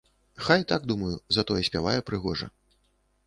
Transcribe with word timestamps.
Хай 0.45 0.63
так, 0.71 0.87
думаю, 0.91 1.15
затое 1.37 1.61
спявае 1.69 1.95
прыгожа. 2.09 2.51